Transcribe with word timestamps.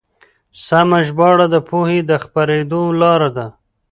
سمه 0.65 0.99
ژباړه 1.07 1.47
د 1.53 1.55
پوهې 1.69 1.99
د 2.09 2.11
خپرېدو 2.23 2.81
لاره 3.01 3.29
ده. 3.37 3.47